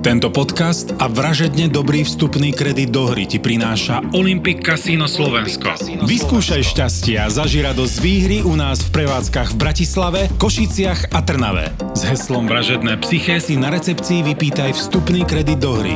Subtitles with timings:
[0.00, 5.76] Tento podcast a vražedne dobrý vstupný kredit do hry ti prináša Olympic Casino Slovensko.
[6.08, 11.76] Vyskúšaj šťastie a zaži radosť výhry u nás v prevádzkach v Bratislave, Košiciach a Trnave.
[11.92, 15.92] S heslom Vražedné psyché si na recepcii vypýtaj vstupný kredit do hry.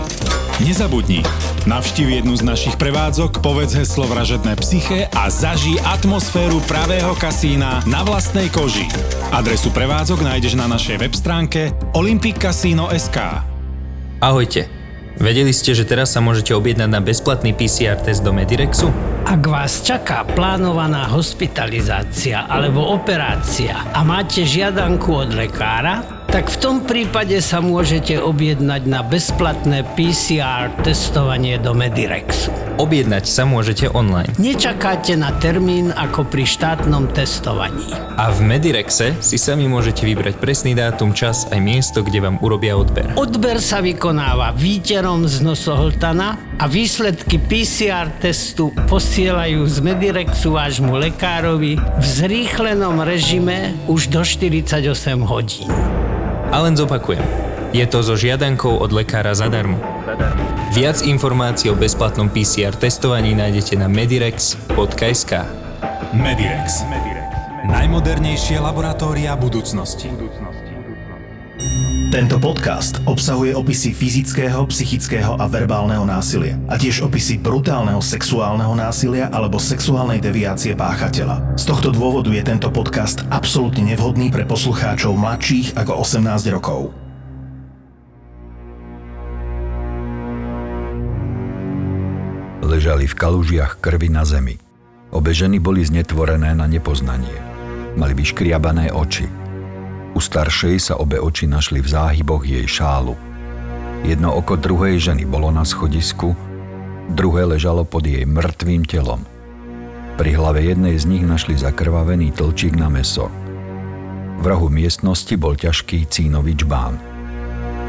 [0.60, 1.24] Nezabudni,
[1.64, 8.04] navštív jednu z našich prevádzok, povedz heslo Vražedné psyché a zaži atmosféru pravého kasína na
[8.04, 8.84] vlastnej koži.
[9.32, 13.53] Adresu prevádzok nájdeš na našej web stránke olympiccasino.sk.
[14.24, 14.72] Ahojte.
[15.20, 18.88] Vedeli ste, že teraz sa môžete objednať na bezplatný PCR test do Medirexu?
[19.28, 26.76] Ak vás čaká plánovaná hospitalizácia alebo operácia a máte žiadanku od lekára, tak v tom
[26.82, 32.50] prípade sa môžete objednať na bezplatné PCR testovanie do Medirexu.
[32.74, 34.34] Objednať sa môžete online.
[34.42, 37.86] Nečakáte na termín ako pri štátnom testovaní.
[38.18, 42.74] A v Medirexe si sami môžete vybrať presný dátum, čas aj miesto, kde vám urobia
[42.74, 43.14] odber.
[43.14, 51.78] Odber sa vykonáva výterom z nosohltana a výsledky PCR testu posielajú z Medirexu vášmu lekárovi
[51.78, 54.82] v zrýchlenom režime už do 48
[55.22, 55.93] hodín.
[56.54, 57.18] A len zopakujem.
[57.74, 59.74] Je to so žiadankou od lekára zadarmo.
[60.70, 65.32] Viac informácií o bezplatnom PCR testovaní nájdete na medirex.sk.
[66.14, 66.86] Medirex.
[67.66, 70.06] Najmodernejšie laboratória budúcnosti.
[72.12, 79.32] Tento podcast obsahuje opisy fyzického, psychického a verbálneho násilia a tiež opisy brutálneho sexuálneho násilia
[79.32, 81.56] alebo sexuálnej deviácie páchateľa.
[81.56, 86.92] Z tohto dôvodu je tento podcast absolútne nevhodný pre poslucháčov mladších ako 18 rokov.
[92.60, 94.60] Ležali v kalužiach krvi na zemi.
[95.08, 97.38] Obe ženy boli znetvorené na nepoznanie.
[97.96, 99.30] Mali vyškriabané oči–
[100.14, 103.18] u staršej sa obe oči našli v záhyboch jej šálu.
[104.06, 106.38] Jedno oko druhej ženy bolo na schodisku,
[107.10, 109.26] druhé ležalo pod jej mŕtvým telom.
[110.14, 113.26] Pri hlave jednej z nich našli zakrvavený tlčík na meso.
[114.38, 116.94] V rohu miestnosti bol ťažký cínový čbán.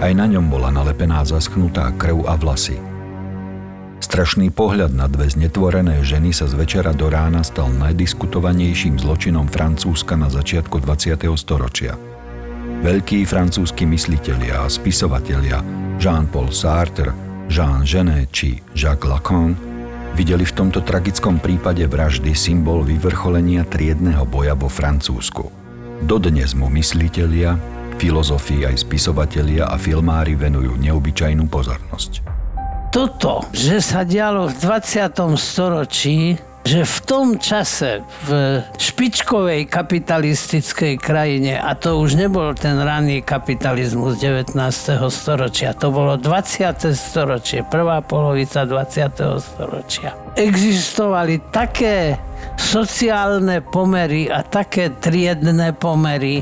[0.02, 2.82] Aj na ňom bola nalepená zaschnutá krv a vlasy.
[4.02, 10.20] Strašný pohľad na dve znetvorené ženy sa z večera do rána stal najdiskutovanejším zločinom Francúzska
[10.20, 11.26] na začiatku 20.
[11.38, 12.15] storočia.
[12.84, 15.64] Veľkí francúzski myslitelia a spisovatelia
[16.02, 17.14] Jean-Paul Sartre,
[17.48, 19.56] Jean Genet či Jacques Lacan
[20.16, 25.52] videli v tomto tragickom prípade vraždy symbol vyvrcholenia triedného boja vo Francúzsku.
[26.04, 27.60] Dodnes mu myslitelia,
[28.00, 32.24] filozofii aj spisovatelia a filmári venujú neobyčajnú pozornosť.
[32.96, 35.36] Toto, že sa dialo v 20.
[35.36, 38.30] storočí, že v tom čase v
[38.82, 44.58] špičkovej kapitalistickej krajine, a to už nebol ten ranný kapitalizmus 19.
[45.14, 46.90] storočia, to bolo 20.
[46.98, 49.46] storočie, prvá polovica 20.
[49.46, 50.18] storočia.
[50.34, 52.18] Existovali také
[52.58, 56.42] sociálne pomery a také triedne pomery,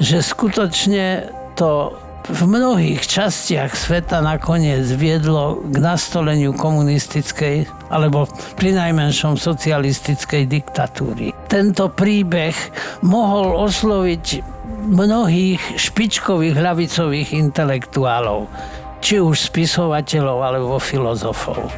[0.00, 1.92] že skutočne to
[2.28, 11.34] v mnohých častiach sveta nakoniec viedlo k nastoleniu komunistickej alebo pri najmenšom socialistickej diktatúry.
[11.50, 12.54] Tento príbeh
[13.02, 14.26] mohol osloviť
[14.86, 18.46] mnohých špičkových hlavicových intelektuálov,
[19.02, 21.70] či už spisovateľov alebo filozofov.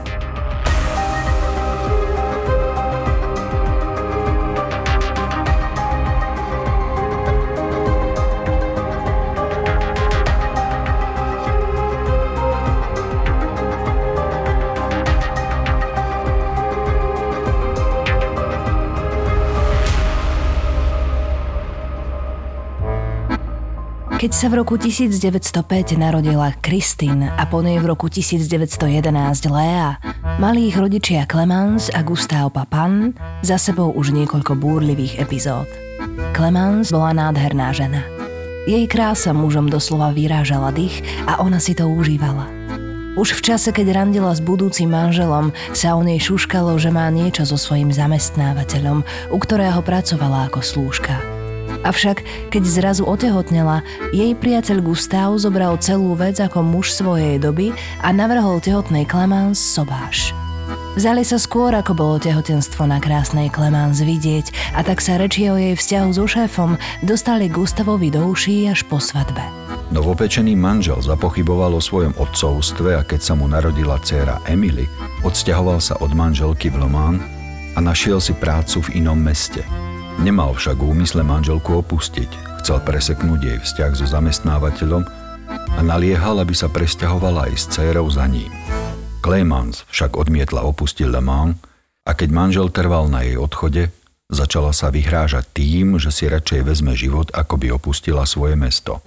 [24.25, 29.05] Keď sa v roku 1905 narodila Kristin a po nej v roku 1911
[29.53, 30.01] Lea,
[30.41, 33.13] mali ich rodičia Clemens a Gustave Papan
[33.45, 35.69] za sebou už niekoľko búrlivých epizód.
[36.33, 38.01] Clemens bola nádherná žena.
[38.65, 42.49] Jej krása mužom doslova vyrážala dých a ona si to užívala.
[43.21, 47.45] Už v čase, keď randila s budúcim manželom, sa o nej šuškalo, že má niečo
[47.45, 51.21] so svojím zamestnávateľom, u ktorého pracovala ako slúžka–
[51.85, 53.85] Avšak, keď zrazu otehotnela,
[54.17, 60.33] jej priateľ Gustav zobral celú vec ako muž svojej doby a navrhol tehotnej Clemens sobáš.
[60.95, 65.59] Vzali sa skôr, ako bolo tehotenstvo na krásnej Clemens vidieť a tak sa rečie o
[65.59, 69.43] jej vzťahu so šéfom dostali Gustavovi do uší až po svadbe.
[69.93, 74.89] Novopečený manžel zapochyboval o svojom otcovstve a keď sa mu narodila dcéra Emily,
[75.27, 77.21] odsťahoval sa od manželky v Lomán
[77.75, 79.67] a našiel si prácu v inom meste–
[80.23, 82.31] Nemal však úmysle manželku opustiť.
[82.63, 85.03] Chcel preseknúť jej vzťah so zamestnávateľom
[85.75, 88.49] a naliehal, aby sa presťahovala aj s dcérou za ním.
[89.25, 91.57] Clemens však odmietla opustiť Le Mans
[92.05, 93.89] a keď manžel trval na jej odchode,
[94.29, 99.01] začala sa vyhrážať tým, že si radšej vezme život, ako by opustila svoje mesto.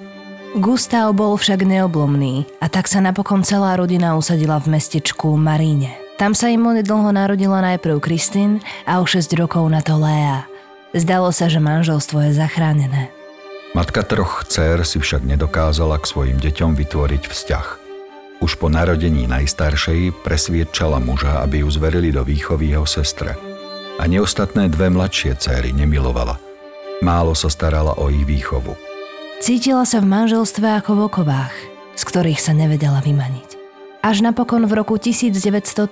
[0.57, 5.93] Gustav bol však neoblomný a tak sa napokon celá rodina usadila v mestečku Maríne.
[6.17, 8.57] Tam sa im dlho narodila najprv Kristin
[8.89, 10.56] a o 6 rokov na to Léa.
[10.97, 13.13] Zdalo sa, že manželstvo je zachránené.
[13.77, 17.67] Matka troch dcer si však nedokázala k svojim deťom vytvoriť vzťah.
[18.41, 23.37] Už po narodení najstaršej presviedčala muža, aby ju zverili do výchovy jeho sestre.
[24.01, 26.41] A neostatné dve mladšie céry nemilovala.
[27.05, 28.73] Málo sa starala o ich výchovu.
[29.37, 31.55] Cítila sa v manželstve ako v okovách,
[31.93, 33.46] z ktorých sa nevedela vymaniť.
[34.05, 35.89] Až napokon v roku 1913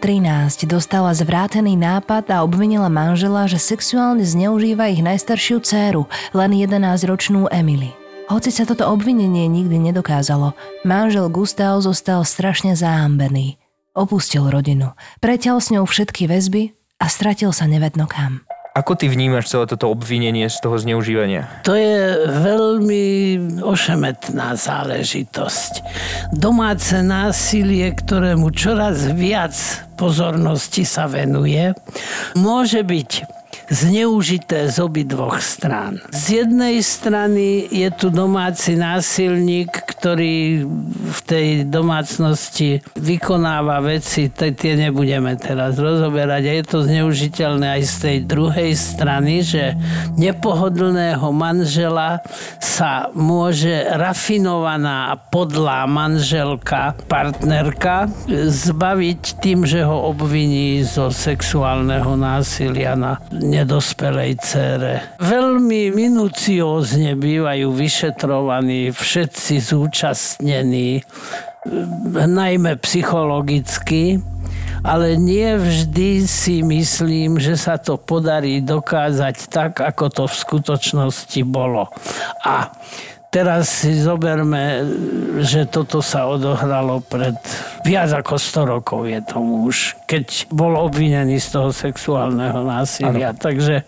[0.70, 7.92] dostala zvrátený nápad a obvinila manžela, že sexuálne zneužíva ich najstaršiu dceru, len 11-ročnú Emily.
[8.26, 13.58] Hoci sa toto obvinenie nikdy nedokázalo, manžel Gustav zostal strašne zahambený.
[13.94, 18.46] Opustil rodinu, preťal s ňou všetky väzby a stratil sa nevedno kam.
[18.76, 21.48] Ako ty vnímaš celé toto obvinenie z toho zneužívania?
[21.64, 23.06] To je veľmi
[23.64, 25.80] ošemetná záležitosť.
[26.36, 29.56] Domáce násilie, ktorému čoraz viac
[29.96, 31.72] pozornosti sa venuje,
[32.36, 33.12] môže byť
[33.70, 36.02] zneužité z obidvoch strán.
[36.14, 40.66] Z jednej strany je tu domáci násilník, ktorý
[41.06, 47.96] v tej domácnosti vykonáva veci, tie nebudeme teraz rozoberať a je to zneužiteľné aj z
[48.02, 49.74] tej druhej strany, že
[50.18, 52.22] nepohodlného manžela
[52.62, 58.10] sa môže rafinovaná a podlá manželka, partnerka
[58.50, 63.18] zbaviť tým, že ho obviní zo sexuálneho násilia na
[63.56, 64.94] nedospelej cére.
[65.24, 71.00] Veľmi minuciózne bývajú vyšetrovaní všetci zúčastnení,
[72.14, 74.20] najmä psychologicky,
[74.86, 81.42] ale nie vždy si myslím, že sa to podarí dokázať tak, ako to v skutočnosti
[81.48, 81.90] bolo.
[82.46, 82.70] A
[83.36, 84.88] teraz si zoberme,
[85.44, 87.36] že toto sa odohralo pred
[87.84, 93.36] viac ako 100 rokov je tomu už, keď bol obvinený z toho sexuálneho násilia.
[93.36, 93.44] Ano.
[93.44, 93.84] Takže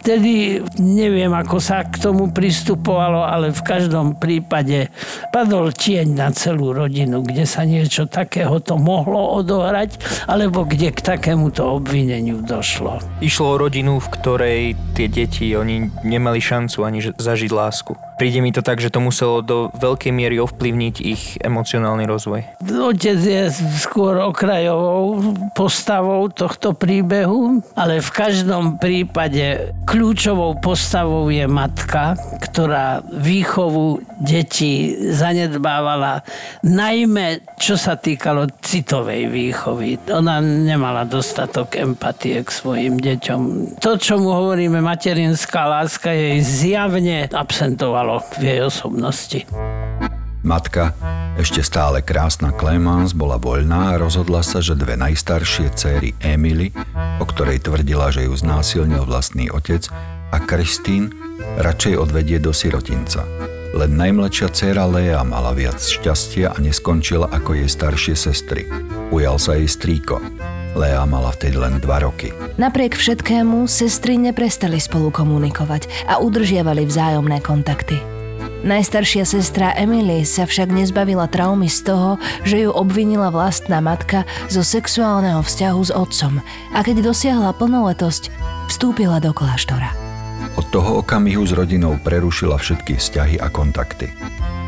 [0.00, 4.88] vtedy neviem, ako sa k tomu pristupovalo, ale v každom prípade
[5.34, 9.98] padol tieň na celú rodinu, kde sa niečo takéhoto mohlo odohrať,
[10.30, 13.02] alebo kde k takémuto obvineniu došlo.
[13.18, 14.60] Išlo o rodinu, v ktorej
[14.94, 17.92] tie deti, oni nemali šancu ani zažiť lásku.
[18.16, 22.60] Príde mi to tak, že to muselo do veľkej miery ovplyvniť ich emocionálny rozvoj.
[22.68, 23.48] Otec je
[23.80, 34.04] skôr okrajovou postavou tohto príbehu, ale v každom prípade kľúčovou postavou je matka, ktorá výchovu
[34.20, 36.20] detí zanedbávala,
[36.60, 39.96] najmä čo sa týkalo citovej výchovy.
[40.12, 43.40] Ona nemala dostatok empatie k svojim deťom.
[43.80, 49.44] To, čo mu hovoríme materinská láska, jej zjavne absentovalo v jej osobnosti.
[50.42, 50.96] Matka,
[51.36, 56.74] ešte stále krásna Clemence, bola voľná a rozhodla sa, že dve najstaršie céry Emily,
[57.20, 59.86] o ktorej tvrdila, že ju znásilnil vlastný otec,
[60.32, 61.12] a Christine
[61.60, 63.22] radšej odvedie do sirotinca.
[63.76, 68.68] Len najmladšia dcéra Lea mala viac šťastia a neskončila ako jej staršie sestry.
[69.12, 70.20] Ujal sa jej strýko.
[70.72, 72.32] Lea mala vtedy len dva roky.
[72.56, 78.00] Napriek všetkému sestry neprestali spolu komunikovať a udržiavali vzájomné kontakty.
[78.62, 82.14] Najstaršia sestra Emily sa však nezbavila traumy z toho,
[82.46, 86.38] že ju obvinila vlastná matka zo sexuálneho vzťahu s otcom
[86.70, 88.30] a keď dosiahla plnoletosť,
[88.70, 89.90] vstúpila do kláštora.
[90.54, 94.14] Od toho okamihu s rodinou prerušila všetky vzťahy a kontakty.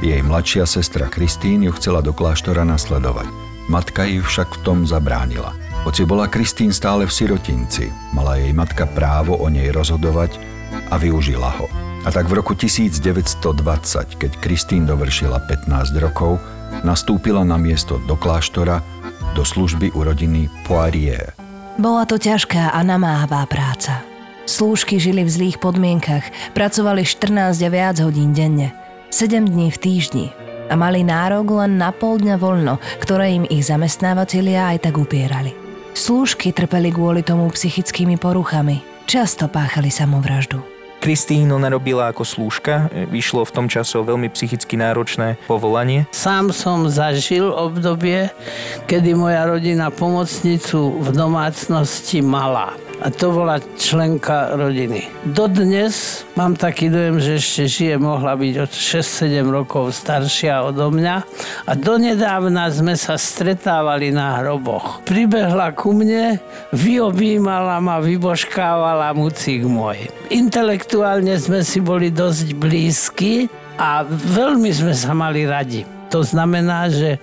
[0.03, 3.31] Jej mladšia sestra Kristín ju chcela do kláštora nasledovať.
[3.71, 5.55] Matka ju však v tom zabránila.
[5.85, 10.41] Hoci bola Kristín stále v sirotinci, mala jej matka právo o nej rozhodovať
[10.89, 11.69] a využila ho.
[12.05, 13.45] A tak v roku 1920,
[14.17, 16.41] keď Kristín dovršila 15 rokov,
[16.89, 18.81] nastúpila na miesto do kláštora
[19.37, 21.37] do služby u rodiny Poirier.
[21.77, 24.01] Bola to ťažká a namáhavá práca.
[24.49, 28.73] Slúžky žili v zlých podmienkach, pracovali 14 a viac hodín denne,
[29.13, 30.27] 7 dní v týždni
[30.65, 35.64] a mali nárok len na pol dňa voľno, ktoré im ich zamestnávateľia aj tak upierali.
[35.95, 40.59] Slúžky trpeli kvôli tomu psychickými poruchami, často páchali samovraždu.
[40.99, 46.11] Kristín ona robila ako slúžka, vyšlo v tom čase veľmi psychicky náročné povolanie.
[46.11, 48.27] Sám som zažil obdobie,
[48.91, 52.75] kedy moja rodina pomocnicu v domácnosti mala.
[53.03, 55.09] A to bola členka rodiny.
[55.27, 61.17] Dodnes mám taký dojem, že ešte žije, mohla byť od 6-7 rokov staršia odo mňa
[61.67, 65.03] a donedávna sme sa stretávali na hroboch.
[65.09, 66.39] Pribehla ku mne,
[66.75, 70.11] vyobímala ma, vybožkávala mucík môj.
[70.29, 73.49] Intelektuálne sme si boli dosť blízki
[73.79, 75.94] a veľmi sme sa mali radi.
[76.15, 77.19] To znamená, že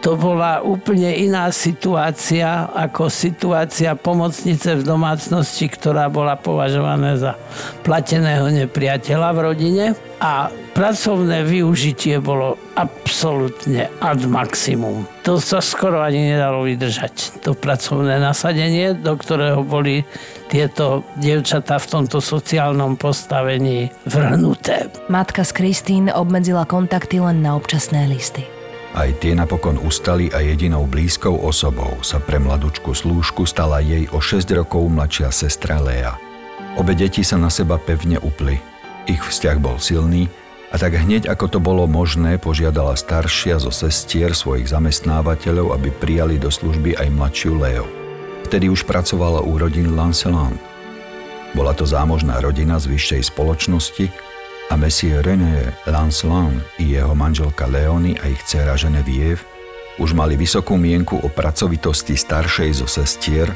[0.00, 7.36] to bola úplne iná situácia ako situácia pomocnice v domácnosti, ktorá bola považovaná za
[7.84, 9.84] plateného nepriateľa v rodine
[10.24, 15.04] a pracovné využitie bolo absolútne ad maximum.
[15.28, 17.44] To sa skoro ani nedalo vydržať.
[17.44, 20.00] To pracovné nasadenie, do ktorého boli
[20.50, 24.90] tieto dievčatá v tomto sociálnom postavení vrhnuté.
[25.06, 28.42] Matka z Kristín obmedzila kontakty len na občasné listy.
[28.90, 34.18] Aj tie napokon ustali a jedinou blízkou osobou sa pre mladučku slúžku stala jej o
[34.18, 36.18] 6 rokov mladšia sestra Lea.
[36.74, 38.58] Obe deti sa na seba pevne upli.
[39.06, 40.26] Ich vzťah bol silný
[40.74, 46.42] a tak hneď ako to bolo možné, požiadala staršia zo sestier svojich zamestnávateľov, aby prijali
[46.42, 47.99] do služby aj mladšiu Leo.
[48.50, 50.58] Vtedy už pracovala u rodín Lancelin.
[51.54, 54.10] Bola to zámožná rodina z vyššej spoločnosti,
[54.70, 59.42] a Monsieur René Lancelin i jeho manželka Leony a ich dcera Genevieve
[59.98, 63.50] už mali vysokú mienku o pracovitosti staršej zo sestier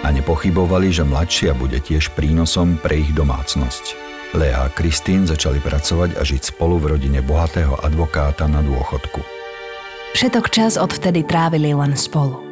[0.00, 4.04] a nepochybovali, že mladšia bude tiež prínosom pre ich domácnosť.
[4.36, 9.20] Lea a Kristín začali pracovať a žiť spolu v rodine bohatého advokáta na dôchodku.
[10.16, 12.45] Všetok čas odvtedy trávili len spolu.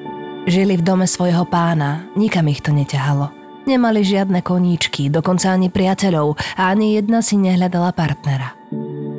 [0.44, 3.32] Žili v dome svojho pána, nikam ich to neťahalo–
[3.64, 8.52] Nemali žiadne koníčky, dokonca ani priateľov a ani jedna si nehľadala partnera.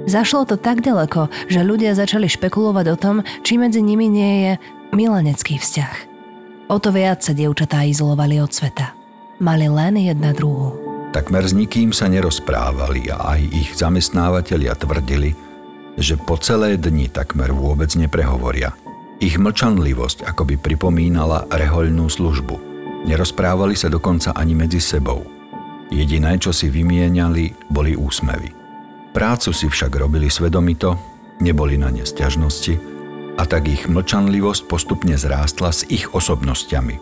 [0.06, 4.52] Zašlo to tak ďaleko, že ľudia začali špekulovať o tom, či medzi nimi nie je
[4.94, 6.14] milenecký vzťah.
[6.70, 8.94] O to viac sa dievčatá izolovali od sveta.
[9.42, 10.78] Mali len jedna druhú.
[11.10, 15.34] Takmer s nikým sa nerozprávali a aj ich zamestnávateľia tvrdili,
[15.98, 18.78] že po celé dni takmer vôbec neprehovoria.
[19.24, 22.56] Ich mlčanlivosť akoby pripomínala rehoľnú službu–
[23.06, 25.22] Nerozprávali sa dokonca ani medzi sebou.
[25.94, 28.50] Jediné, čo si vymieniali, boli úsmevy.
[29.14, 30.98] Prácu si však robili svedomito,
[31.38, 32.74] neboli na ne stiažnosti
[33.38, 36.98] a tak ich mlčanlivosť postupne zrástla s ich osobnosťami.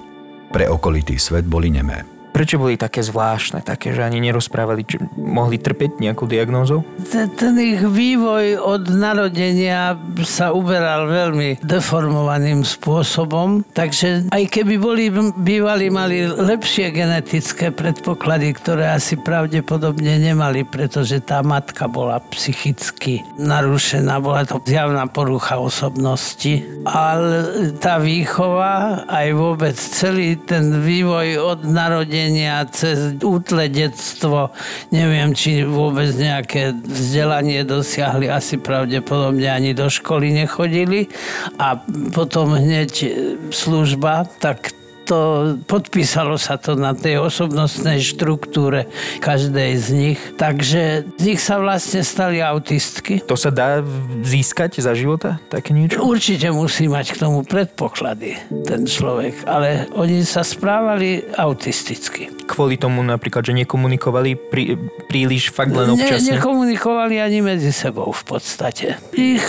[0.51, 2.03] Pre okolitý svet boli nemé.
[2.33, 6.81] Prečo boli také zvláštne, také, že ani nerozprávali, či mohli trpeť nejakou diagnózou?
[7.13, 9.93] Ten ich vývoj od narodenia
[10.25, 18.97] sa uberal veľmi deformovaným spôsobom, takže aj keby boli bývali, mali lepšie genetické predpoklady, ktoré
[18.97, 27.69] asi pravdepodobne nemali, pretože tá matka bola psychicky narušená, bola to zjavná porucha osobnosti, ale
[27.77, 34.55] tá výchova, aj vôbec celý ten vývoj od narodenia narodenia cez útle detstvo,
[34.95, 41.11] neviem, či vôbec nejaké vzdelanie dosiahli, asi pravdepodobne ani do školy nechodili.
[41.59, 41.83] A
[42.15, 43.11] potom hneď
[43.51, 44.71] služba, tak
[45.03, 45.19] to
[45.67, 48.87] podpísalo sa to na tej osobnostnej štruktúre
[49.19, 50.19] každej z nich.
[50.39, 53.19] Takže z nich sa vlastne stali autistky.
[53.27, 53.83] To sa dá
[54.23, 55.39] získať za života?
[55.51, 56.01] Také niečo?
[56.01, 62.31] Určite musí mať k tomu predpoklady ten človek, ale oni sa správali autisticky.
[62.47, 64.75] Kvôli tomu napríklad, že nekomunikovali prí,
[65.07, 66.35] príliš fakt len občasne?
[66.35, 68.99] Ne, nekomunikovali ani medzi sebou v podstate.
[69.15, 69.45] Ich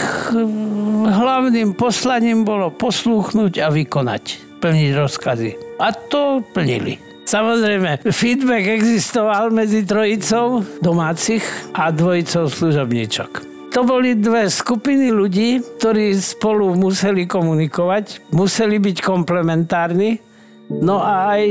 [1.04, 5.50] hlavným poslaním bolo poslúchnuť a vykonať plniť rozkazy.
[5.76, 6.96] A to plnili.
[7.28, 11.44] Samozrejme, feedback existoval medzi trojicou domácich
[11.76, 13.30] a dvojicou služobníčok.
[13.76, 20.16] To boli dve skupiny ľudí, ktorí spolu museli komunikovať, museli byť komplementárni,
[20.72, 21.42] no a aj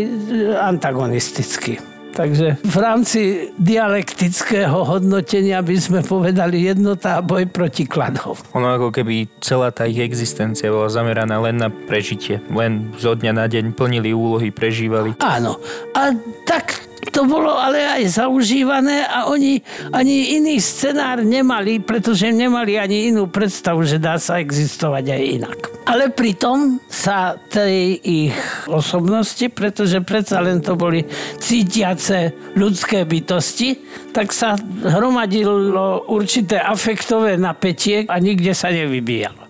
[0.74, 1.93] antagonisticky.
[2.14, 3.22] Takže v rámci
[3.58, 8.38] dialektického hodnotenia by sme povedali jednota a boj proti kladov.
[8.54, 12.38] Ono ako keby celá tá ich existencia bola zameraná len na prežitie.
[12.54, 15.18] Len zo dňa na deň plnili úlohy, prežívali.
[15.26, 15.58] Áno.
[15.98, 16.14] A
[16.46, 19.60] tak to bolo ale aj zaužívané a oni
[19.92, 25.60] ani iný scenár nemali, pretože nemali ani inú predstavu, že dá sa existovať aj inak.
[25.84, 28.36] Ale pritom sa tej ich
[28.72, 31.04] osobnosti, pretože predsa len to boli
[31.42, 33.84] cítiace ľudské bytosti,
[34.16, 34.56] tak sa
[34.88, 39.43] hromadilo určité afektové napätie a nikde sa nevybíjalo.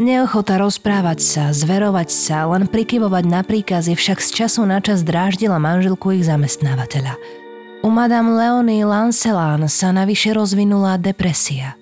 [0.00, 5.60] Neochota rozprávať sa, zverovať sa, len prikyvovať na príkazy však z času na čas dráždila
[5.60, 7.20] manželku ich zamestnávateľa.
[7.84, 11.76] U Madame Leonie Lancelán sa navyše rozvinula depresia.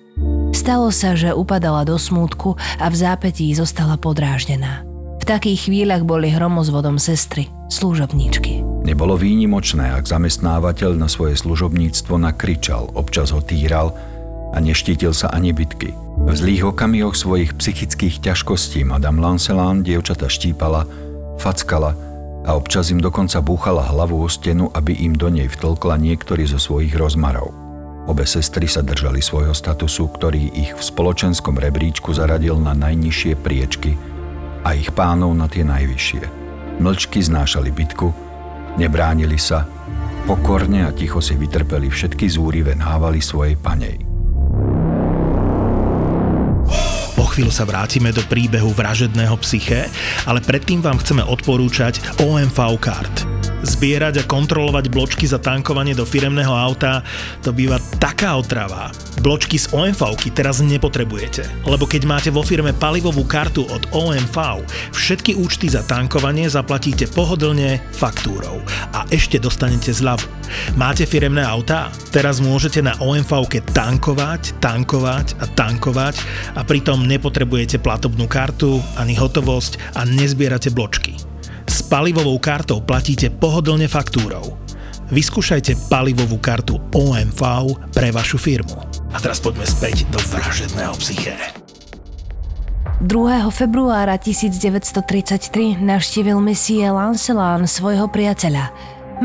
[0.51, 4.83] Stalo sa, že upadala do smútku a v zápetí zostala podráždená.
[5.15, 8.83] V takých chvíľach boli hromozvodom sestry, služobníčky.
[8.83, 13.95] Nebolo výnimočné, ak zamestnávateľ na svoje služobníctvo nakričal, občas ho týral
[14.51, 16.08] a neštítil sa ani bitky.
[16.29, 20.85] V zlých okamihoch svojich psychických ťažkostí Madame Lancelin dievčata štípala,
[21.41, 21.97] fackala
[22.45, 26.61] a občas im dokonca búchala hlavu o stenu, aby im do nej vtlkla niektorý zo
[26.61, 27.49] svojich rozmarov.
[28.05, 33.97] Obe sestry sa držali svojho statusu, ktorý ich v spoločenskom rebríčku zaradil na najnižšie priečky
[34.61, 36.23] a ich pánov na tie najvyššie.
[36.77, 38.13] Mlčky znášali bitku,
[38.77, 39.65] nebránili sa,
[40.29, 44.08] pokorne a ticho si vytrpeli všetky zúrivé návaly svojej panej.
[47.19, 49.91] Po chvíľu sa vrátime do príbehu vražedného psyché,
[50.23, 53.27] ale predtým vám chceme odporúčať OMV Card.
[53.59, 57.03] Zbierať a kontrolovať bločky za tankovanie do firemného auta
[57.43, 58.87] to býva taká otrava.
[59.19, 64.63] Bločky z OMV teraz nepotrebujete, lebo keď máte vo firme palivovú kartu od OMV,
[64.95, 68.63] všetky účty za tankovanie zaplatíte pohodlne faktúrou
[68.95, 70.23] a ešte dostanete zľavu.
[70.79, 71.91] Máte firemné autá?
[72.15, 76.15] Teraz môžete na OMV tankovať, tankovať a tankovať
[76.55, 81.28] a pritom nepotrebujete platobnú kartu ani hotovosť a nezbierate bločky.
[81.89, 84.53] Palivovou kartou platíte pohodlne faktúrou.
[85.09, 87.41] Vyskúšajte palivovú kartu OMV
[87.89, 88.77] pre vašu firmu.
[89.09, 91.33] A teraz poďme späť do vražedného psyché.
[93.01, 93.09] 2.
[93.49, 98.69] februára 1933 navštívil misie Lancelán svojho priateľa.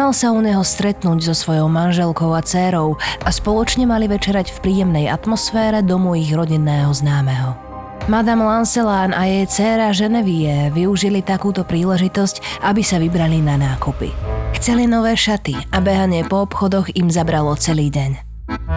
[0.00, 4.59] Mal sa u neho stretnúť so svojou manželkou a dcérou a spoločne mali večerať v
[4.64, 7.63] príjemnej atmosfére domu ich rodinného známeho.
[8.04, 14.12] Madame Lancelán a jej dcéra Ženevie využili takúto príležitosť, aby sa vybrali na nákupy.
[14.61, 18.20] Chceli nové šaty a behanie po obchodoch im zabralo celý deň.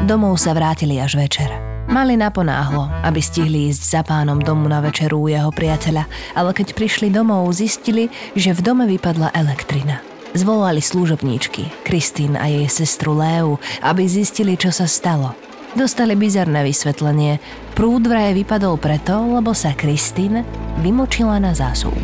[0.08, 1.52] Domov sa vrátili až večer.
[1.92, 6.72] Mali naponáhlo, aby stihli ísť za pánom domu na večeru u jeho priateľa, ale keď
[6.72, 10.00] prišli domov, zistili, že v dome vypadla elektrina.
[10.40, 15.36] Zvolali služobníčky, Kristín a jej sestru Léu, aby zistili, čo sa stalo.
[15.78, 17.38] Dostali bizarné vysvetlenie.
[17.78, 20.42] Prúd vraj vypadol preto, lebo sa Kristín
[20.82, 22.02] vymočila na zásuvku.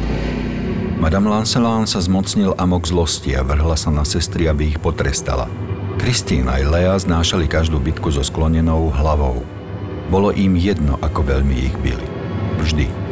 [1.02, 5.50] Madame Lancelin sa zmocnil amok zlosti a vrhla sa na sestry, aby ich potrestala.
[5.98, 9.42] Kristín aj Lea znášali každú bitku so sklonenou hlavou.
[10.14, 12.08] Bolo im jedno, ako veľmi ich byli.
[12.62, 13.03] Vždy.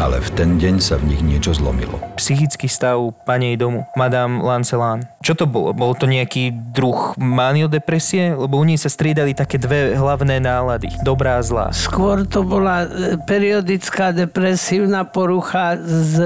[0.00, 2.00] Ale v ten deň sa v nich niečo zlomilo.
[2.16, 5.04] Psychický stav panej domu, Madame Lancelán.
[5.20, 5.76] Čo to bolo?
[5.76, 8.32] Bolo to nejaký druh maniodepresie?
[8.32, 10.88] Lebo u nej sa striedali také dve hlavné nálady.
[11.04, 11.68] Dobrá a zlá.
[11.76, 16.16] Skôr to bola e, periodická depresívna porucha s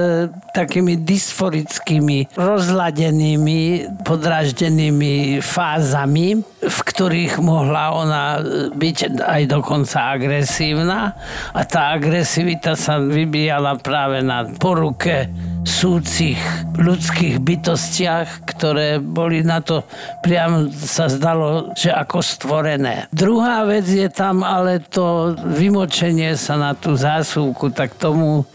[0.55, 11.11] takými dysforickými, rozladenými, podráždenými fázami, v ktorých mohla ona e, byť aj dokonca agresívna
[11.51, 15.25] a tá agresivita sa vybíjala práve na poruke
[15.65, 16.37] súcich
[16.77, 19.81] ľudských bytostiach, ktoré boli na to
[20.21, 23.09] priam sa zdalo, že ako stvorené.
[23.09, 28.45] Druhá vec je tam ale to vymočenie sa na tú zásuvku, tak tomu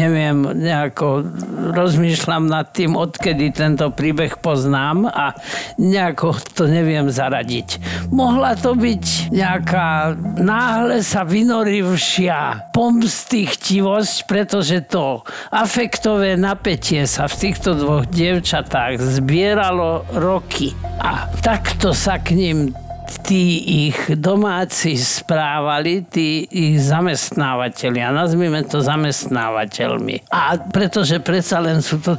[0.00, 1.28] neviem, nejako
[1.76, 5.36] rozmýšľam nad tým, odkedy tento príbeh poznám a
[5.76, 7.76] nejako to neviem zaradiť.
[8.08, 15.20] Mohla to byť nejaká náhle sa vynorivšia pomstychtivosť, pretože to
[15.52, 20.72] afektové napätie sa v týchto dvoch dievčatách zbieralo roky.
[21.00, 22.58] A takto sa k ním
[23.18, 23.58] tí
[23.90, 30.30] ich domáci správali, tí ich zamestnávateľia, nazvime to zamestnávateľmi.
[30.30, 32.14] A pretože predsa len sú to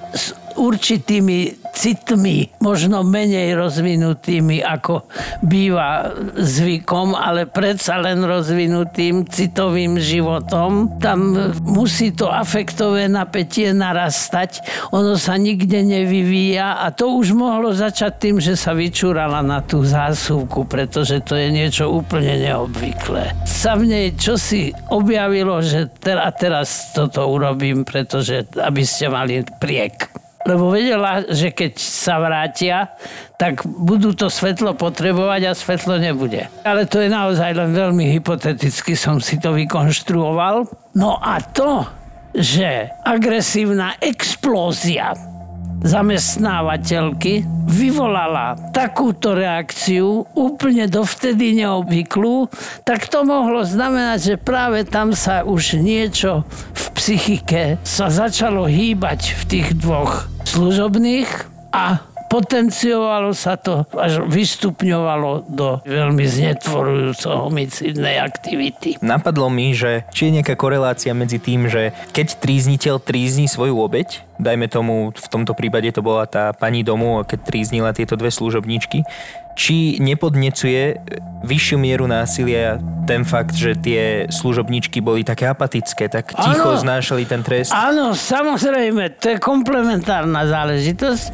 [0.55, 5.07] určitými citmi, možno menej rozvinutými, ako
[5.41, 10.99] býva zvykom, ale predsa len rozvinutým citovým životom.
[10.99, 11.33] Tam
[11.63, 14.61] musí to afektové napätie narastať,
[14.91, 19.81] ono sa nikde nevyvíja a to už mohlo začať tým, že sa vyčúrala na tú
[19.81, 23.31] zásuvku, pretože to je niečo úplne neobvyklé.
[23.47, 30.20] Sa v nej čosi objavilo, že teraz, teraz toto urobím, pretože aby ste mali priek
[30.45, 32.93] lebo vedela, že keď sa vrátia,
[33.35, 36.45] tak budú to svetlo potrebovať a svetlo nebude.
[36.61, 40.69] Ale to je naozaj len veľmi hypoteticky som si to vykonštruoval.
[40.97, 41.85] No a to,
[42.35, 45.13] že agresívna explózia
[45.81, 52.49] zamestnávateľky vyvolala takúto reakciu, úplne dovtedy neobvyklú,
[52.85, 59.33] tak to mohlo znamenať, že práve tam sa už niečo v psychike sa začalo hýbať
[59.37, 61.29] v tých dvoch služobných
[61.73, 68.95] a potenciovalo sa to, až vystupňovalo do veľmi znetvorujúco homicidnej aktivity.
[69.03, 74.23] Napadlo mi, že či je nejaká korelácia medzi tým, že keď trízniteľ trízni svoju obeď,
[74.39, 79.03] dajme tomu, v tomto prípade to bola tá pani domu, keď tríznila tieto dve služobníčky,
[79.55, 80.97] či nepodnecuje
[81.41, 82.77] vyššiu mieru násilia
[83.09, 87.73] ten fakt, že tie služobničky boli také apatické, tak ticho ano, znášali ten trest?
[87.73, 91.25] Áno, samozrejme, to je komplementárna záležitosť,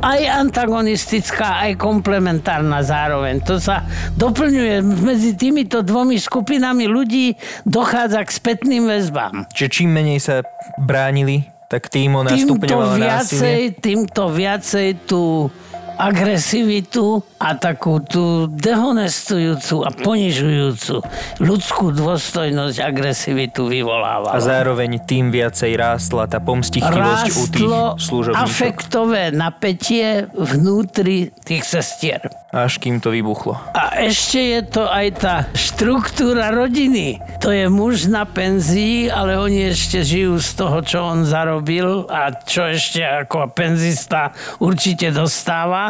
[0.00, 3.44] aj antagonistická, aj komplementárna zároveň.
[3.44, 3.84] To sa
[4.16, 7.36] doplňuje medzi týmito dvomi skupinami ľudí
[7.68, 9.44] dochádza k spätným väzbám.
[9.52, 10.40] Čiže čím menej sa
[10.80, 13.78] bránili, tak tým ona stupňovala viacej, násilie?
[13.78, 15.52] Týmto viacej tú
[16.00, 21.04] agresivitu a takú tú dehonestujúcu a ponižujúcu
[21.44, 24.32] ľudskú dôstojnosť agresivitu vyvolávala.
[24.32, 28.44] A zároveň tým viacej rástla tá pomstichtivosť u tých služobníčok.
[28.48, 32.32] afektové napätie vnútri tých sestier.
[32.50, 33.54] Až kým to vybuchlo.
[33.76, 37.22] A ešte je to aj tá štruktúra rodiny.
[37.44, 42.34] To je muž na penzii, ale oni ešte žijú z toho, čo on zarobil a
[42.34, 45.89] čo ešte ako penzista určite dostáva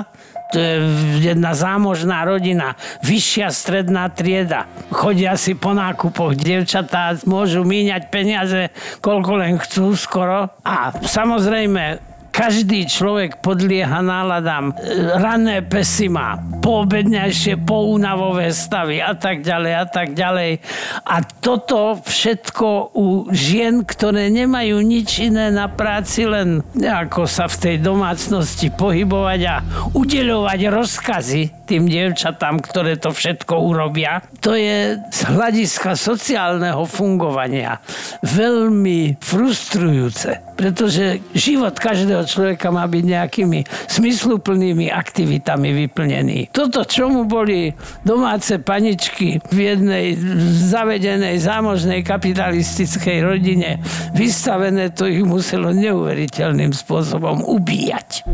[0.50, 0.74] to je
[1.22, 2.74] jedna zámožná rodina,
[3.06, 4.66] vyššia stredná trieda.
[4.90, 8.62] Chodia si po nákupoch, dievčatá môžu míňať peniaze,
[8.98, 10.50] koľko len chcú skoro.
[10.66, 14.72] A samozrejme, každý človek podlieha náladám.
[15.18, 20.64] Ranné pesy má, poobedňajšie, poúnavové stavy a tak ďalej a tak ďalej.
[21.04, 27.56] A toto všetko u žien, ktoré nemajú nič iné na práci, len ako sa v
[27.60, 29.56] tej domácnosti pohybovať a
[29.92, 34.26] udeľovať rozkazy tým dievčatám, ktoré to všetko urobia.
[34.42, 37.78] To je z hľadiska sociálneho fungovania
[38.26, 46.50] veľmi frustrujúce, pretože život každého človeka má byť nejakými smysluplnými aktivitami vyplnený.
[46.50, 47.70] Toto, čo mu boli
[48.02, 50.18] domáce paničky v jednej
[50.66, 53.78] zavedenej zámožnej kapitalistickej rodine
[54.18, 58.26] vystavené, to ich muselo neuveriteľným spôsobom ubíjať.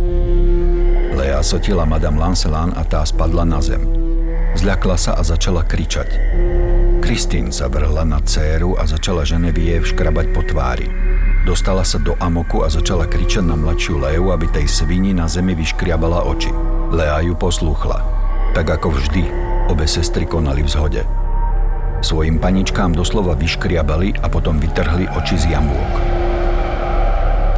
[1.37, 3.85] Lea sotila Madame Lancelin a tá spadla na zem.
[4.57, 6.09] Zľakla sa a začala kričať.
[7.05, 10.88] Kristín sa vrhla na céru a začala Ženeviev škrabať po tvári.
[11.44, 15.53] Dostala sa do amoku a začala kričať na mladšiu Leu, aby tej svini na zemi
[15.53, 16.49] vyškriabala oči.
[16.96, 18.01] Lea ju poslúchla.
[18.57, 19.29] Tak ako vždy,
[19.68, 21.03] obe sestry konali v zhode.
[22.01, 26.16] Svojim paničkám doslova vyškriabali a potom vytrhli oči z jambôk.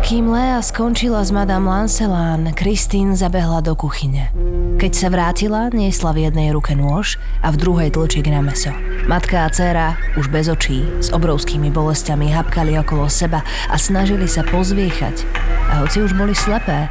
[0.09, 4.33] Kým Lea skončila s Madame Lancelán, Kristín zabehla do kuchyne.
[4.81, 8.73] Keď sa vrátila, niesla v jednej ruke nôž a v druhej tlčík na meso.
[9.05, 14.49] Matka a dcéra, už bez očí, s obrovskými bolestiami hapkali okolo seba a snažili sa
[14.49, 15.29] pozviechať.
[15.77, 16.89] A hoci už boli slepé,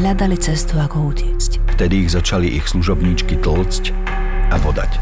[0.00, 1.76] hľadali cestu, ako utiecť.
[1.76, 3.92] Vtedy ich začali ich služobníčky tlcť
[4.48, 4.96] a bodať.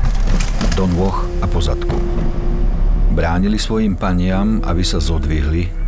[0.75, 1.95] Do nôh a pozadku.
[3.15, 5.82] Bránili svojim paniam, aby sa zodvihli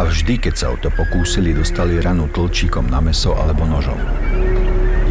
[0.00, 4.00] a vždy, keď sa o to pokúsili, dostali ranu tlčíkom na meso alebo nožom.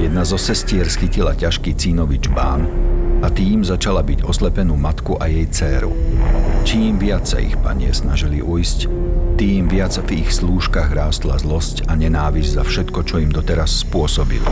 [0.02, 2.66] Jedna zo sestier schytila ťažký cínový čbán
[3.22, 5.94] a tým začala byť oslepenú matku a jej dceru.
[6.66, 8.90] Čím viac sa ich panie snažili ujsť,
[9.38, 14.50] tým viac v ich slúžkach rástla zlosť a nenávisť za všetko, čo im doteraz spôsobili.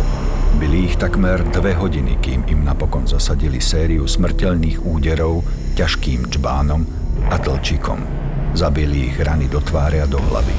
[0.62, 5.42] Byli ich takmer dve hodiny, kým im napokon zasadili sériu smrteľných úderov
[5.74, 6.86] ťažkým čbánom
[7.34, 8.27] a tlčíkom.
[8.56, 10.56] Zabili ich rany do tváre a do hlavy.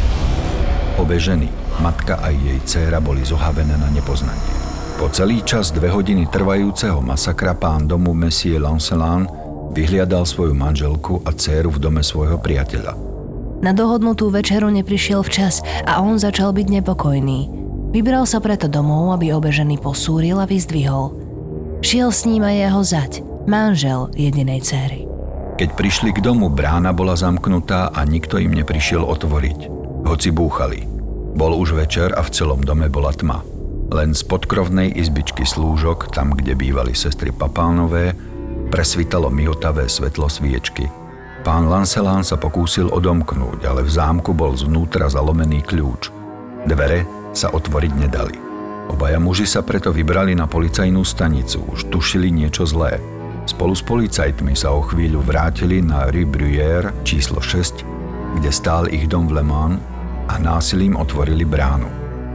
[0.98, 1.46] Obe ženy,
[1.78, 4.58] matka a jej dcéra boli zohavené na nepoznanie.
[4.98, 9.30] Po celý čas dve hodiny trvajúceho masakra pán domu Messie Lancelin
[9.70, 12.98] vyhliadal svoju manželku a dcéru v dome svojho priateľa.
[13.62, 17.50] Na dohodnutú večeru neprišiel včas a on začal byť nepokojný.
[17.94, 21.14] Vybral sa preto domov, aby obe ženy posúril a vyzdvihol.
[21.82, 23.12] Šiel s ním aj jeho zať,
[23.46, 25.07] manžel jedinej céry.
[25.58, 29.66] Keď prišli k domu, brána bola zamknutá a nikto im neprišiel otvoriť,
[30.06, 30.86] hoci búchali.
[31.34, 33.42] Bol už večer a v celom dome bola tma.
[33.90, 38.14] Len z podkrovnej izbičky slúžok, tam kde bývali sestry Papánové,
[38.70, 40.86] presvitalo mihotavé svetlo sviečky.
[41.42, 46.14] Pán Lancelán sa pokúsil odomknúť, ale v zámku bol zvnútra zalomený kľúč.
[46.70, 47.02] Dvere
[47.34, 48.38] sa otvoriť nedali.
[48.94, 53.17] Obaja muži sa preto vybrali na policajnú stanicu, už tušili niečo zlé.
[53.48, 56.28] Spolu s policajtmi sa o chvíľu vrátili na Rue
[57.00, 57.80] číslo 6,
[58.36, 59.80] kde stál ich dom v Le Mans
[60.28, 61.88] a násilím otvorili bránu.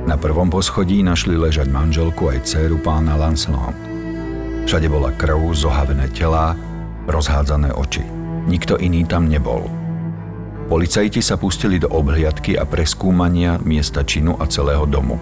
[0.09, 3.77] Na prvom poschodí našli ležať manželku aj dceru pána Lancelot.
[4.65, 6.57] Všade bola krv, zohavené telá,
[7.05, 8.01] rozhádzané oči.
[8.49, 9.69] Nikto iný tam nebol.
[10.65, 15.21] Policajti sa pustili do obhliadky a preskúmania miesta činu a celého domu.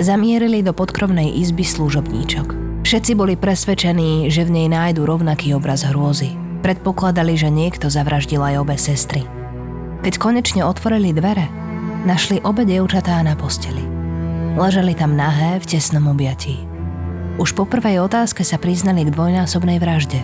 [0.00, 2.65] Zamierili do podkrovnej izby služobníčok.
[2.86, 6.38] Všetci boli presvedčení, že v nej nájdu rovnaký obraz hrôzy.
[6.62, 9.26] Predpokladali, že niekto zavraždil aj obe sestry.
[10.06, 11.50] Keď konečne otvorili dvere,
[12.06, 13.82] našli obe dievčatá na posteli.
[14.54, 16.62] Ležali tam nahé v tesnom objatí.
[17.42, 20.22] Už po prvej otázke sa priznali k dvojnásobnej vražde.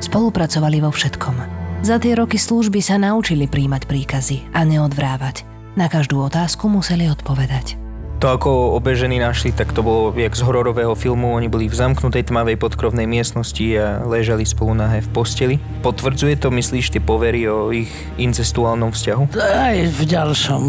[0.00, 1.36] Spolupracovali vo všetkom.
[1.84, 5.44] Za tie roky služby sa naučili príjmať príkazy a neodvrávať.
[5.76, 7.79] Na každú otázku museli odpovedať.
[8.20, 11.32] To, ako obe ženy našli, tak to bolo jak z hororového filmu.
[11.32, 15.56] Oni boli v zamknutej tmavej podkrovnej miestnosti a ležali spolu nahé v posteli.
[15.80, 17.88] Potvrdzuje to, myslíš, tie povery o ich
[18.20, 19.40] incestuálnom vzťahu?
[19.40, 20.62] Aj v ďalšom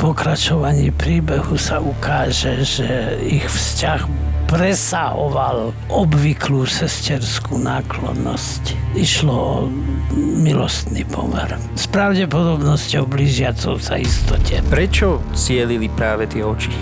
[0.00, 8.96] pokračovaní príbehu sa ukáže, že ich vzťah presahoval obvyklú sesterskú náklonnosť.
[8.96, 9.56] Išlo o
[10.16, 11.60] milostný pomer.
[11.76, 14.64] S pravdepodobnosťou blížiacou sa istote.
[14.72, 16.72] Prečo cielili práve tie oči?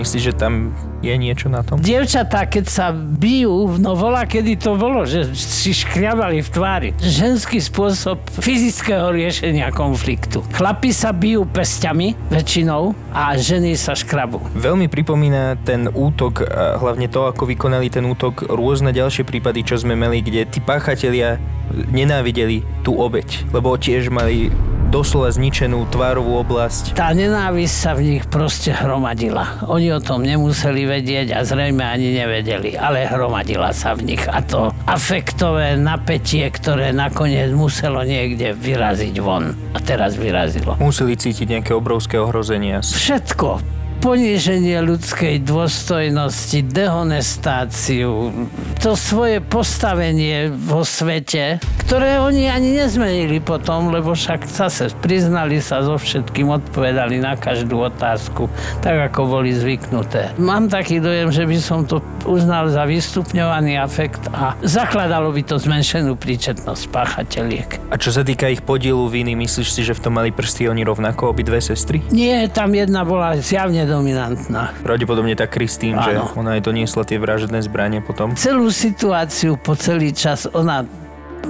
[0.00, 1.80] Myslíš, že tam je niečo na tom?
[1.80, 6.88] Dievčatá, keď sa bijú, no volá, kedy to bolo, že si škriabali v tvári.
[7.00, 10.44] Ženský spôsob fyzického riešenia konfliktu.
[10.52, 14.40] Chlapi sa bijú pestiami väčšinou a ženy sa škrabú.
[14.54, 19.96] Veľmi pripomína ten útok, hlavne to, ako vykonali ten útok, rôzne ďalšie prípady, čo sme
[19.96, 24.50] mali, kde tí páchatelia nenávideli tú obeď, lebo tiež mali
[24.90, 26.98] doslova zničenú tvárovú oblasť.
[26.98, 29.62] Tá nenávisť sa v nich proste hromadila.
[29.70, 34.22] Oni o tom nemuseli vedieť a zrejme ani nevedeli, ale hromadila sa v nich.
[34.26, 39.54] A to afektové napätie, ktoré nakoniec muselo niekde vyraziť von.
[39.72, 40.74] A teraz vyrazilo.
[40.82, 42.82] Museli cítiť nejaké obrovské ohrozenia.
[42.82, 48.32] Všetko poníženie ľudskej dôstojnosti, dehonestáciu,
[48.80, 55.84] to svoje postavenie vo svete, ktoré oni ani nezmenili potom, lebo však zase priznali sa
[55.84, 58.48] so všetkým, odpovedali na každú otázku,
[58.80, 60.32] tak ako boli zvyknuté.
[60.40, 65.60] Mám taký dojem, že by som to uznal za vystupňovaný afekt a zakladalo by to
[65.60, 67.68] zmenšenú príčetnosť páchateliek.
[67.92, 70.88] A čo sa týka ich podielu viny, myslíš si, že v tom mali prsty oni
[70.88, 72.00] rovnako, obidve sestry?
[72.08, 74.70] Nie, tam jedna bola zjavne dominantná.
[74.86, 78.38] Pravdepodobne tá Kristín, že ona aj doniesla tie vražedné zbranie potom.
[78.38, 80.86] Celú situáciu po celý čas ona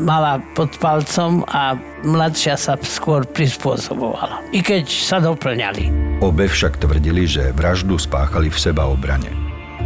[0.01, 1.75] mala pod palcom a
[2.07, 4.41] mladšia sa skôr prispôsobovala.
[4.55, 6.17] I keď sa doplňali.
[6.23, 9.29] Obe však tvrdili, že vraždu spáchali v seba obrane.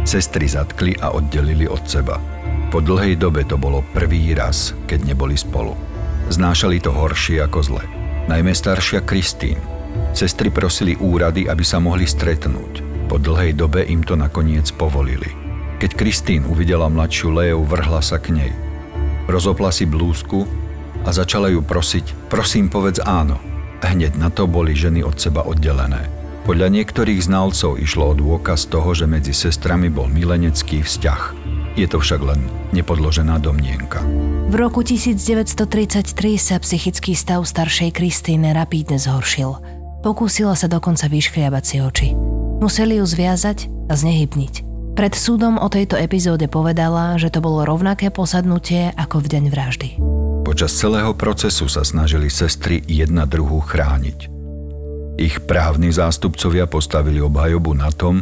[0.05, 2.21] Sestry zatkli a oddelili od seba.
[2.69, 5.73] Po dlhej dobe to bolo prvý raz, keď neboli spolu.
[6.29, 7.83] Znášali to horšie ako zle.
[8.25, 9.61] Najmä staršia Kristín,
[10.15, 12.81] Sestry prosili úrady, aby sa mohli stretnúť.
[13.11, 15.27] Po dlhej dobe im to nakoniec povolili.
[15.77, 18.51] Keď Kristín uvidela mladšiu Leu, vrhla sa k nej.
[19.27, 20.47] Rozopla si blúzku
[21.03, 23.37] a začala ju prosiť, prosím povedz áno.
[23.83, 26.07] Hneď na to boli ženy od seba oddelené.
[26.45, 31.21] Podľa niektorých znalcov išlo o dôkaz toho, že medzi sestrami bol milenecký vzťah.
[31.75, 33.99] Je to však len nepodložená domnienka.
[34.47, 39.74] V roku 1933 sa psychický stav staršej Kristýny rapídne zhoršil.
[40.05, 42.09] Pokúsila sa dokonca vyškriabať si oči.
[42.61, 44.53] Museli ju zviazať a znehybniť.
[44.93, 49.89] Pred súdom o tejto epizóde povedala, že to bolo rovnaké posadnutie ako v deň vraždy.
[50.45, 54.29] Počas celého procesu sa snažili sestry jedna druhú chrániť.
[55.17, 58.21] Ich právni zástupcovia postavili obhajobu na tom,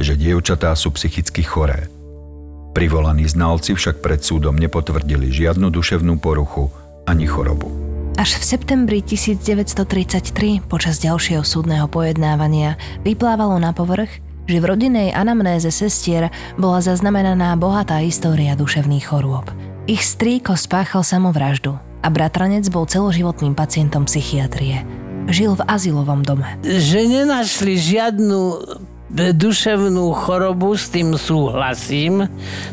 [0.00, 1.92] že dievčatá sú psychicky choré.
[2.72, 6.72] Privolaní znalci však pred súdom nepotvrdili žiadnu duševnú poruchu
[7.04, 7.89] ani chorobu.
[8.20, 15.72] Až v septembri 1933 počas ďalšieho súdneho pojednávania vyplávalo na povrch, že v rodinej anamnéze
[15.72, 16.28] sestier
[16.60, 19.48] bola zaznamenaná bohatá história duševných chorôb.
[19.88, 24.84] Ich strýko spáchal samovraždu a bratranec bol celoživotným pacientom psychiatrie.
[25.32, 26.60] Žil v azylovom dome.
[26.60, 28.40] Že nenašli žiadnu
[29.10, 32.30] duševnú chorobu, s tým súhlasím.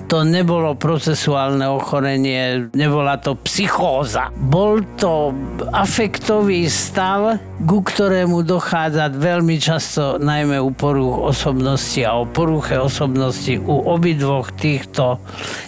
[0.07, 4.29] To nebolo procesuálne ochorenie, nebola to psychóza.
[4.37, 5.33] Bol to
[5.73, 13.57] afektový stav, ku ktorému dochádza veľmi často najmä u porúch osobnosti a o poruche osobnosti
[13.57, 15.17] u obidvoch týchto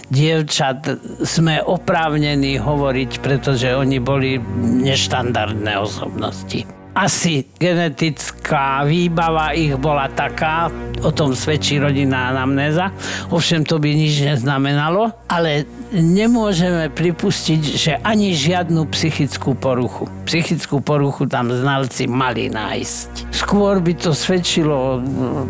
[0.08, 0.86] dievčat
[1.26, 4.38] sme oprávnení hovoriť, pretože oni boli
[4.86, 10.68] neštandardné osobnosti asi genetická výbava ich bola taká,
[11.00, 12.90] o tom svedčí rodinná anamnéza,
[13.30, 20.06] ovšem to by nič neznamenalo, ale nemôžeme pripustiť, že ani žiadnu psychickú poruchu.
[20.22, 23.34] Psychickú poruchu tam znalci mali nájsť.
[23.34, 24.92] Skôr by to svedčilo o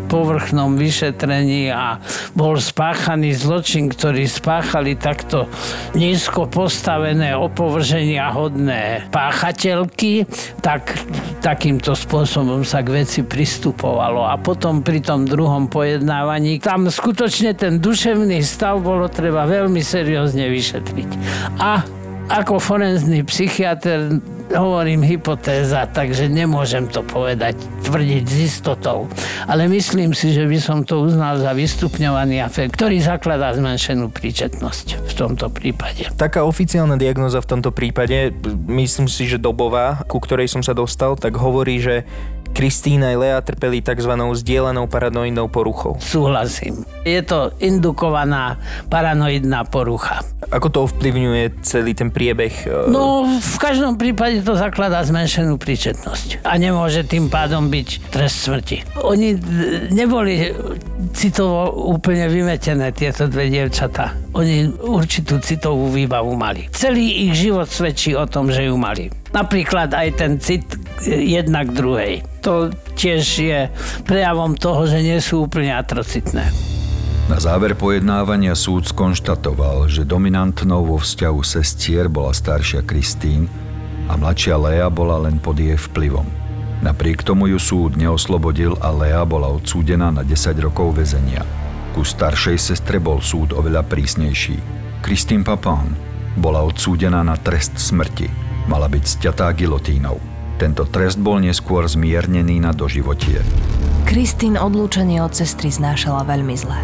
[0.09, 2.01] povrchnom vyšetrení a
[2.33, 5.45] bol spáchaný zločin, ktorý spáchali takto
[5.93, 10.25] nízko postavené, opovrženia hodné páchateľky,
[10.65, 10.97] tak
[11.45, 14.25] takýmto spôsobom sa k veci pristupovalo.
[14.25, 20.30] A potom pri tom druhom pojednávaní, tam skutočne ten duševný stav bolo treba veľmi seriózne
[20.35, 21.09] vyšetriť.
[21.59, 21.83] A
[22.31, 24.23] ako forenzný psychiatr
[24.55, 29.11] hovorím hypotéza, takže nemôžem to povedať, tvrdiť s istotou.
[29.47, 35.07] Ale myslím si, že by som to uznal za vystupňovaný afekt, ktorý zakladá zmenšenú príčetnosť
[35.07, 36.07] v tomto prípade.
[36.15, 38.31] Taká oficiálna diagnoza v tomto prípade,
[38.67, 42.03] myslím si, že dobová, ku ktorej som sa dostal, tak hovorí, že
[42.51, 44.11] Kristýna Lea trpeli tzv.
[44.13, 45.97] zdieľanou paranoidnou poruchou.
[46.03, 46.83] Súhlasím.
[47.07, 48.59] Je to indukovaná
[48.91, 50.21] paranoidná porucha.
[50.51, 52.53] Ako to ovplyvňuje celý ten priebeh?
[52.67, 56.43] E, no, v každom prípade to zakladá zmenšenú príčetnosť.
[56.43, 58.83] A nemôže tým pádom byť trest smrti.
[58.99, 59.39] Oni
[59.95, 60.51] neboli
[61.15, 64.13] citovo úplne vymetené, tieto dve dievčatá.
[64.35, 66.67] Oni určitú citovú výbavu mali.
[66.75, 69.20] Celý ich život svedčí o tom, že ju mali.
[69.31, 70.67] Napríklad aj ten cit
[71.07, 72.23] jednak druhej.
[72.43, 72.67] To
[72.99, 73.59] tiež je
[74.03, 76.51] prejavom toho, že nie sú úplne atrocitné.
[77.31, 83.47] Na záver pojednávania súd skonštatoval, že dominantnou vo vzťahu sestier bola staršia Kristín
[84.11, 86.27] a mladšia Lea bola len pod jej vplyvom.
[86.83, 91.45] Napriek tomu ju súd neoslobodil a Lea bola odsúdená na 10 rokov väzenia.
[91.95, 94.59] Ku staršej sestre bol súd oveľa prísnejší.
[94.99, 95.95] Christine Papin
[96.35, 98.50] bola odsúdená na trest smrti.
[98.69, 100.21] Mala byť stiatá gilotínou.
[100.61, 103.41] Tento trest bol neskôr zmiernený na doživotie.
[104.05, 106.77] Kristín odlúčenie od sestry znášala veľmi zle.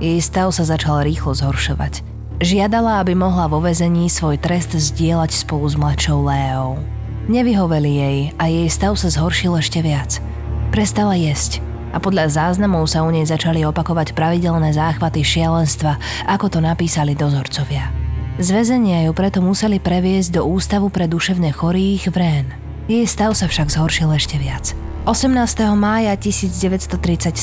[0.00, 2.06] Jej stav sa začal rýchlo zhoršovať.
[2.38, 6.78] Žiadala, aby mohla vo vezení svoj trest zdieľať spolu s mladšou Léou.
[7.26, 10.22] Nevyhoveli jej a jej stav sa zhoršil ešte viac.
[10.70, 11.60] Prestala jesť
[11.92, 15.98] a podľa záznamov sa u nej začali opakovať pravidelné záchvaty šialenstva,
[16.30, 18.07] ako to napísali dozorcovia.
[18.38, 22.46] Z väzenia ju preto museli previesť do Ústavu pre duševne chorých v Rén.
[22.86, 24.78] Jej stav sa však zhoršil ešte viac.
[25.10, 25.34] 18.
[25.74, 27.34] mája 1937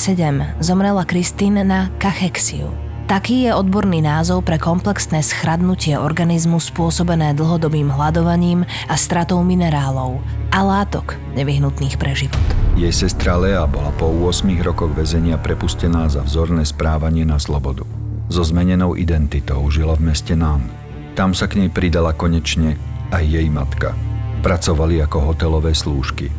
[0.63, 2.71] zomrela Kristín na kachexiu.
[3.11, 10.23] Taký je odborný názov pre komplexné schradnutie organizmu spôsobené dlhodobým hľadovaním a stratou minerálov
[10.55, 12.39] a látok nevyhnutných pre život.
[12.79, 17.83] Jej sestra Lea bola po 8 rokoch väzenia prepustená za vzorné správanie na slobodu.
[18.31, 20.84] So zmenenou identitou žila v meste Nán.
[21.15, 22.75] Tam sa k nej pridala konečne
[23.09, 23.95] aj jej matka–
[24.45, 26.29] pracovali ako hotelové slúžky.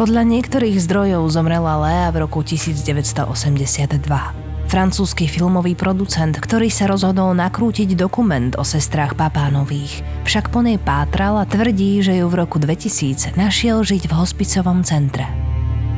[0.00, 4.00] Podľa niektorých zdrojov zomrela Lea v roku 1982.
[4.64, 11.36] Francúzsky filmový producent, ktorý sa rozhodol nakrútiť dokument o sestrách Papánových, však po nej pátral
[11.36, 15.28] a tvrdí, že ju v roku 2000 našiel žiť v hospicovom centre.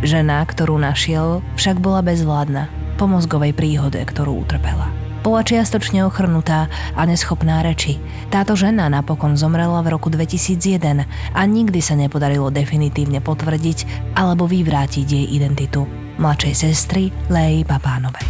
[0.02, 2.66] Žena, ktorú našiel, však bola bezvládna
[2.98, 5.01] po mozgovej príhode, ktorú utrpela.
[5.22, 6.66] Bola čiastočne ochrnutá
[6.98, 8.02] a neschopná reči.
[8.26, 15.06] Táto žena napokon zomrela v roku 2001 a nikdy sa nepodarilo definitívne potvrdiť alebo vyvrátiť
[15.06, 15.86] jej identitu
[16.18, 18.26] mladšej sestry Lei Papánovej.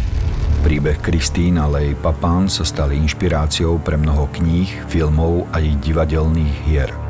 [0.61, 6.55] Príbeh Kristín a Lej Papán sa stali inšpiráciou pre mnoho kníh, filmov a ich divadelných
[6.69, 6.93] hier–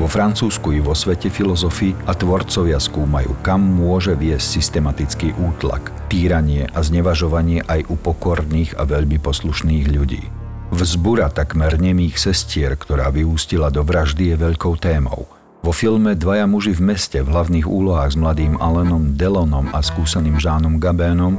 [0.00, 6.64] vo Francúzsku i vo svete filozofy a tvorcovia skúmajú, kam môže viesť systematický útlak, týranie
[6.72, 10.24] a znevažovanie aj u pokorných a veľmi poslušných ľudí.
[10.72, 15.28] Vzbura takmer nemých sestier, ktorá vyústila do vraždy, je veľkou témou.
[15.60, 20.40] Vo filme Dvaja muži v meste v hlavných úlohách s mladým Alenom Delonom a skúseným
[20.40, 21.36] Žánom Gabénom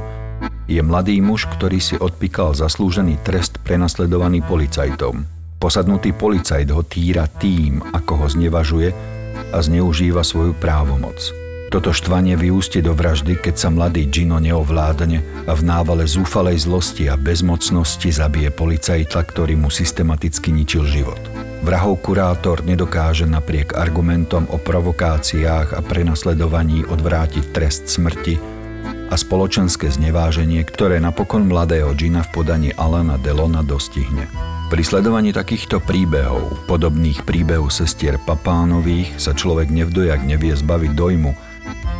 [0.70, 5.41] je mladý muž, ktorý si odpíkal zaslúžený trest prenasledovaný policajtom.
[5.62, 8.90] Posadnutý policajt ho týra tým, ako ho znevažuje
[9.54, 11.30] a zneužíva svoju právomoc.
[11.70, 17.06] Toto štvanie vyústi do vraždy, keď sa mladý Gino neovládne a v návale zúfalej zlosti
[17.06, 21.22] a bezmocnosti zabije policajta, ktorý mu systematicky ničil život.
[21.62, 28.34] Vrahov kurátor nedokáže napriek argumentom o provokáciách a prenasledovaní odvrátiť trest smrti
[29.08, 34.51] a spoločenské zneváženie, ktoré napokon mladého Gina v podaní Alana Delona dostihne.
[34.72, 41.36] Pri sledovaní takýchto príbehov, podobných príbehov sestier Papánových, sa človek nevdojak nevie zbaviť dojmu,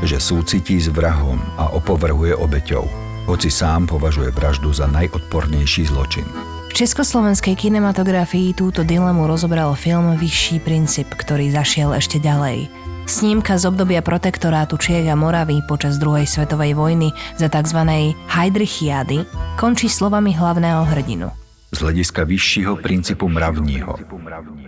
[0.09, 2.89] že súcití s vrahom a opovrhuje obeťou,
[3.29, 6.25] hoci sám považuje vraždu za najodpornejší zločin.
[6.73, 12.73] V československej kinematografii túto dilemu rozobral film Vyšší princíp, ktorý zašiel ešte ďalej.
[13.05, 17.85] Snímka z obdobia protektorátu Čiek a Moravy počas druhej svetovej vojny za tzv.
[18.33, 19.29] Heidrichiady
[19.61, 21.29] končí slovami hlavného hrdinu–
[21.73, 23.97] z hľadiska vyššieho princípu mravního.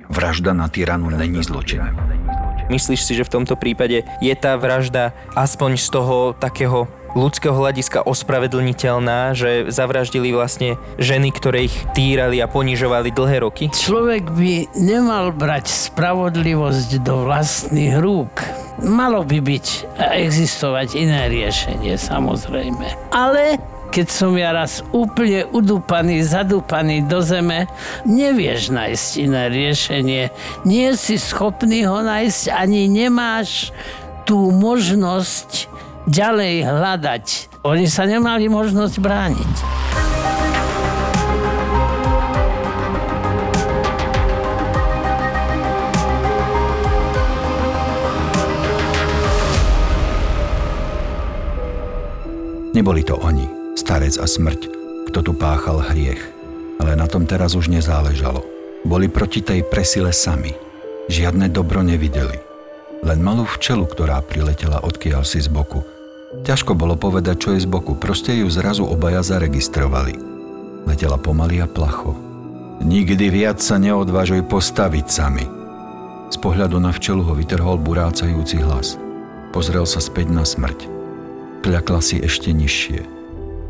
[0.09, 1.85] Vražda na tyranu není zločin.
[2.73, 8.03] Myslíš si, že v tomto prípade je tá vražda aspoň z toho takého ľudského hľadiska
[8.09, 13.69] ospravedlniteľná, že zavraždili vlastne ženy, ktoré ich týrali a ponižovali dlhé roky?
[13.71, 18.33] Človek by nemal brať spravodlivosť do vlastných rúk.
[18.83, 19.67] Malo by byť
[20.01, 23.15] a existovať iné riešenie, samozrejme.
[23.15, 27.69] Ale keď som ja raz úplne udúpaný, zadúpaný do zeme,
[28.09, 30.23] nevieš nájsť iné riešenie.
[30.65, 33.71] Nie si schopný ho nájsť, ani nemáš
[34.25, 35.69] tú možnosť
[36.09, 37.25] ďalej hľadať.
[37.65, 39.55] Oni sa nemali možnosť brániť.
[52.75, 54.61] Neboli to oni, starec a smrť,
[55.11, 56.23] kto tu páchal hriech.
[56.83, 58.43] Ale na tom teraz už nezáležalo.
[58.83, 60.53] Boli proti tej presile sami.
[61.07, 62.37] Žiadne dobro nevideli.
[63.05, 65.85] Len malú včelu, ktorá priletela odkiaľ si z boku.
[66.43, 70.17] Ťažko bolo povedať, čo je z boku, proste ju zrazu obaja zaregistrovali.
[70.89, 72.17] Letela pomaly a placho.
[72.83, 75.47] Nikdy viac sa neodvážuj postaviť sami.
[76.33, 78.99] Z pohľadu na včelu ho vytrhol burácajúci hlas.
[79.55, 80.91] Pozrel sa späť na smrť.
[81.63, 83.14] Kľakla si ešte nižšie.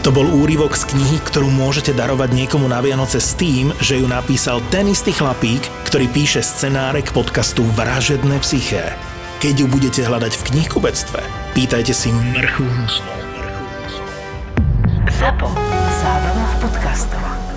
[0.00, 4.08] To bol úryvok z knihy, ktorú môžete darovať niekomu na Vianoce s tým, že ju
[4.08, 8.96] napísal ten istý chlapík, ktorý píše scenáre k podcastu Vražedné psyché.
[9.44, 11.20] Keď ju budete hľadať v knihkubectve,
[11.52, 13.12] pýtajte si hnusnú.
[15.20, 15.52] Zapo.
[16.00, 17.49] Zábrná v podcastov.